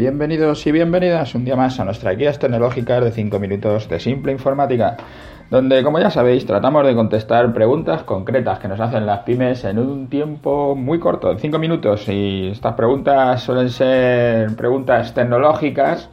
[0.00, 4.32] Bienvenidos y bienvenidas un día más a nuestra guías tecnológicas de 5 minutos de simple
[4.32, 4.96] informática,
[5.50, 9.78] donde como ya sabéis tratamos de contestar preguntas concretas que nos hacen las pymes en
[9.78, 16.08] un tiempo muy corto, en 5 minutos, y estas preguntas suelen ser preguntas tecnológicas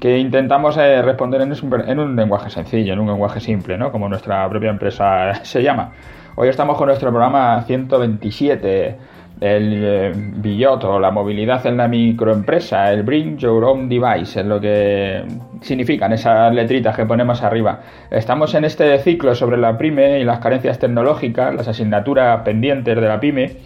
[0.00, 3.92] que intentamos eh, responder en un, en un lenguaje sencillo, en un lenguaje simple, ¿no?
[3.92, 5.92] como nuestra propia empresa se llama.
[6.36, 8.96] Hoy estamos con nuestro programa 127
[9.40, 14.60] el eh, billoto, la movilidad en la microempresa, el Bring Your Own Device, es lo
[14.60, 15.24] que
[15.60, 17.80] significan esas letritas que ponemos arriba.
[18.10, 23.02] Estamos en este ciclo sobre la pyme y las carencias tecnológicas, las asignaturas pendientes de
[23.02, 23.56] la pyme,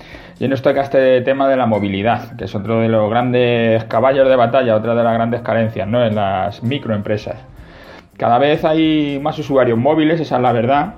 [0.40, 4.28] y nos toca este tema de la movilidad, que es otro de los grandes caballos
[4.28, 6.04] de batalla, otra de las grandes carencias ¿no?
[6.04, 7.36] en las microempresas.
[8.16, 10.94] Cada vez hay más usuarios móviles, esa es la verdad,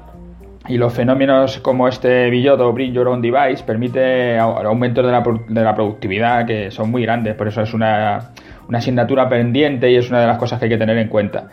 [0.68, 5.60] y los fenómenos como este billoto Bring Your Own Device permite aumentos de la, de
[5.62, 8.30] la productividad que son muy grandes, por eso es una,
[8.68, 11.48] una asignatura pendiente y es una de las cosas que hay que tener en cuenta.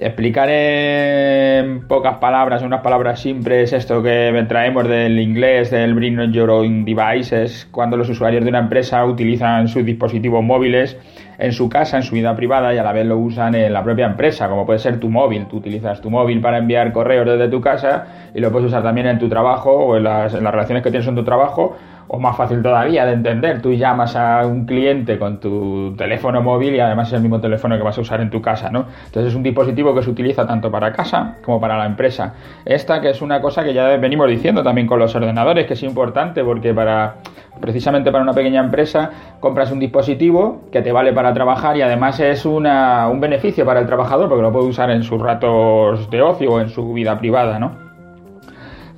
[0.00, 6.50] Explicar en pocas palabras, unas palabras simples, esto que traemos del inglés, del Bring Your
[6.50, 10.96] Own Device, es cuando los usuarios de una empresa utilizan sus dispositivos móviles
[11.38, 13.82] en su casa, en su vida privada y a la vez lo usan en la
[13.82, 15.46] propia empresa, como puede ser tu móvil.
[15.46, 19.08] Tú utilizas tu móvil para enviar correos desde tu casa y lo puedes usar también
[19.08, 21.76] en tu trabajo o en las, en las relaciones que tienes en tu trabajo
[22.08, 26.74] o más fácil todavía de entender, tú llamas a un cliente con tu teléfono móvil
[26.74, 28.86] y además es el mismo teléfono que vas a usar en tu casa, ¿no?
[29.06, 32.34] Entonces es un dispositivo que se utiliza tanto para casa como para la empresa.
[32.64, 35.82] Esta que es una cosa que ya venimos diciendo también con los ordenadores, que es
[35.82, 37.16] importante porque para
[37.60, 42.20] precisamente para una pequeña empresa compras un dispositivo que te vale para trabajar y además
[42.20, 46.22] es una, un beneficio para el trabajador porque lo puede usar en sus ratos de
[46.22, 47.87] ocio o en su vida privada, ¿no?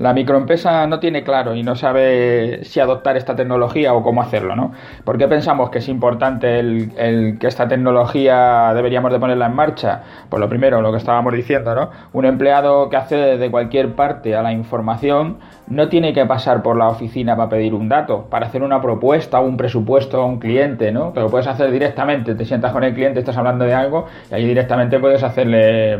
[0.00, 4.56] La microempresa no tiene claro y no sabe si adoptar esta tecnología o cómo hacerlo,
[4.56, 4.72] ¿no?
[5.04, 10.00] ¿Por qué pensamos que es importante el, que esta tecnología deberíamos de ponerla en marcha?
[10.30, 11.90] Pues lo primero, lo que estábamos diciendo, ¿no?
[12.14, 15.36] Un empleado que accede de cualquier parte a la información
[15.66, 19.40] no tiene que pasar por la oficina para pedir un dato, para hacer una propuesta
[19.40, 21.12] un presupuesto a un cliente, ¿no?
[21.12, 24.34] Que lo puedes hacer directamente, te sientas con el cliente, estás hablando de algo y
[24.34, 25.96] ahí directamente puedes hacerle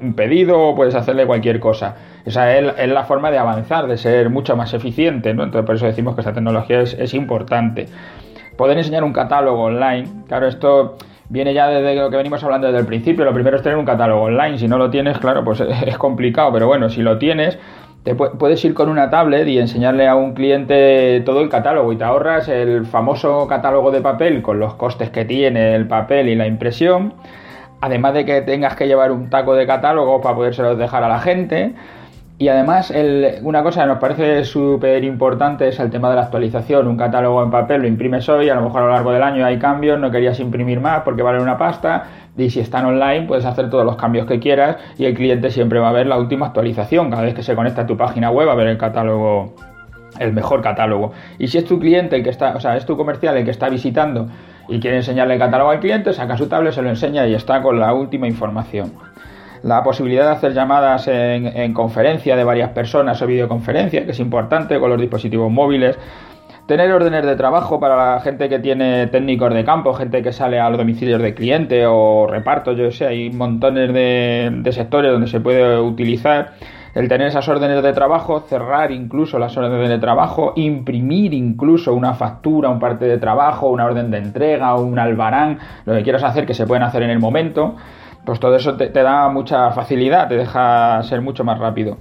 [0.00, 1.96] un pedido o puedes hacerle cualquier cosa.
[2.24, 5.42] Esa es, la forma de avanzar, de ser mucho más eficiente, ¿no?
[5.42, 7.86] Entonces por eso decimos que esta tecnología es, importante.
[8.56, 10.96] Poder enseñar un catálogo online, claro, esto
[11.28, 13.24] viene ya desde lo que venimos hablando desde el principio.
[13.24, 14.58] Lo primero es tener un catálogo online.
[14.58, 16.52] Si no lo tienes, claro, pues es complicado.
[16.52, 17.58] Pero bueno, si lo tienes,
[18.04, 21.96] te puedes ir con una tablet y enseñarle a un cliente todo el catálogo y
[21.96, 26.34] te ahorras el famoso catálogo de papel con los costes que tiene el papel y
[26.34, 27.14] la impresión.
[27.80, 31.20] Además de que tengas que llevar un taco de catálogo para podérselos dejar a la
[31.20, 31.74] gente.
[32.42, 32.92] Y además,
[33.44, 36.88] una cosa que nos parece súper importante es el tema de la actualización.
[36.88, 39.46] Un catálogo en papel lo imprimes hoy, a lo mejor a lo largo del año
[39.46, 42.02] hay cambios, no querías imprimir más porque vale una pasta.
[42.36, 45.78] Y si están online, puedes hacer todos los cambios que quieras y el cliente siempre
[45.78, 47.10] va a ver la última actualización.
[47.10, 49.54] Cada vez que se conecta a tu página web, a ver el catálogo,
[50.18, 51.12] el mejor catálogo.
[51.38, 53.52] Y si es tu cliente el que está, o sea, es tu comercial el que
[53.52, 54.26] está visitando
[54.68, 57.62] y quiere enseñarle el catálogo al cliente, saca su tablet, se lo enseña y está
[57.62, 58.90] con la última información
[59.62, 64.78] la posibilidad de hacer llamadas en, conferencia de varias personas o videoconferencia, que es importante
[64.78, 65.98] con los dispositivos móviles.
[66.66, 70.60] Tener órdenes de trabajo para la gente que tiene técnicos de campo, gente que sale
[70.60, 75.26] a los domicilios de cliente o reparto, yo sé, hay montones de, de sectores donde
[75.26, 76.52] se puede utilizar
[76.94, 82.14] el tener esas órdenes de trabajo, cerrar incluso las órdenes de trabajo, imprimir incluso una
[82.14, 86.46] factura, un parte de trabajo, una orden de entrega, un albarán, lo que quieras hacer
[86.46, 87.76] que se pueden hacer en el momento
[88.24, 91.96] pues todo eso te, da mucha facilidad, te deja ser mucho más rápido.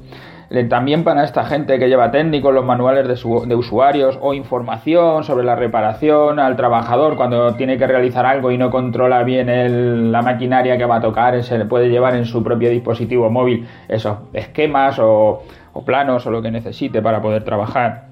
[0.69, 5.55] También para esta gente que lleva técnicos, los manuales de, usuarios o información sobre la
[5.55, 10.85] reparación al trabajador cuando tiene que realizar algo y no controla bien la maquinaria que
[10.85, 15.41] va a tocar, se le puede llevar en su propio dispositivo móvil esos esquemas o
[15.85, 18.10] planos o lo que necesite para poder trabajar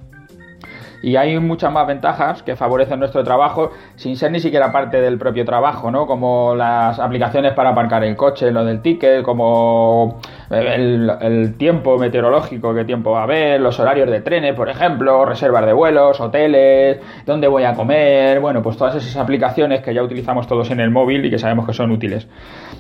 [1.02, 5.18] y hay muchas más ventajas que favorecen nuestro trabajo sin ser ni siquiera parte del
[5.18, 6.08] propio trabajo, ¿no?
[6.08, 12.86] Como las aplicaciones para aparcar el coche, lo del ticket, como el, tiempo meteorológico, qué
[12.86, 17.48] tiempo va a haber, los horarios de trenes, por ejemplo, reservas de vuelos, hoteles, dónde
[17.48, 21.26] voy a comer, bueno, pues todas esas aplicaciones que ya utilizamos todos en el móvil
[21.26, 22.28] y que sabemos que son útiles.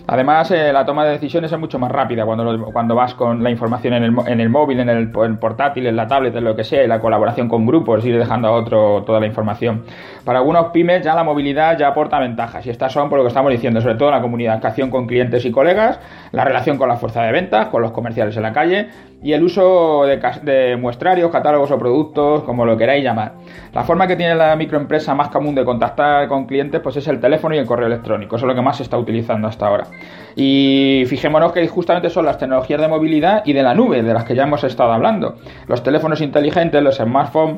[0.08, 3.52] Además, eh, la toma de decisiones es mucho más rápida cuando, cuando vas con la
[3.52, 6.64] información en el, en el móvil, en el, portátil, en la tablet, en lo que
[6.64, 9.84] sea, y la colaboración con grupos, ir dejando a otro toda la información.
[10.26, 13.30] Para algunos pymes ya la movilidad ya aporta ventajas y estas son por lo que
[13.30, 16.00] estamos diciendo, sobre todo la comunicación con clientes y colegas,
[16.32, 18.88] la relación con la fuerza de venta, con los comerciales en la calle
[19.22, 23.34] y el uso de, muestrarios, catálogos o productos, como lo queráis llamar.
[23.74, 27.20] La forma que tiene la microempresa más común de contactar con clientes pues es el
[27.20, 29.88] teléfono y el correo electrónico, eso es lo que más se está utilizando hasta ahora.
[30.36, 34.24] Y fijémonos que justamente son las tecnologías de movilidad y de la nube de las
[34.24, 35.36] que ya hemos estado hablando.
[35.68, 37.58] Los teléfonos inteligentes, los smartphones,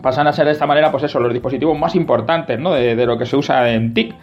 [0.00, 2.72] pasan a ser de esta manera, pues eso, los dispositivos más importantes ¿no?
[2.72, 4.14] de, de lo que se usa en TIC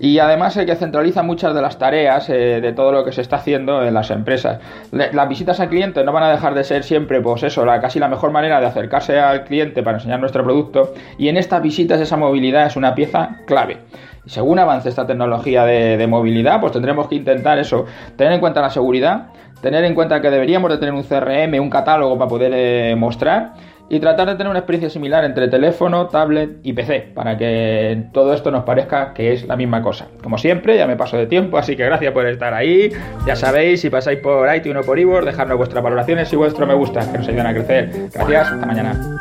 [0.00, 3.20] y además el que centraliza muchas de las tareas eh, de todo lo que se
[3.20, 4.58] está haciendo en las empresas.
[4.90, 7.98] las visitas al cliente no van a dejar de ser siempre, pues eso, la, casi
[7.98, 12.00] la mejor manera de acercarse al cliente para enseñar nuestro producto y en estas visitas
[12.00, 13.78] esa movilidad es una pieza clave.
[14.24, 17.84] Según avance esta tecnología de, movilidad, pues tendremos que intentar eso,
[18.16, 19.28] tener en cuenta la seguridad,
[19.60, 23.52] tener en cuenta que deberíamos de tener un CRM, un catálogo para poder eh, mostrar
[23.90, 28.32] y tratar de tener una experiencia similar entre teléfono, tablet y PC, para que todo
[28.32, 30.06] esto nos parezca que es la misma cosa.
[30.22, 32.92] Como siempre, ya me paso de tiempo, así que gracias por estar ahí.
[33.26, 36.74] Ya sabéis, si pasáis por iTunes o por iVoox, dejadnos vuestras valoraciones y vuestro me
[36.74, 37.90] gusta, que nos ayudan a crecer.
[38.14, 39.20] Gracias, hasta mañana.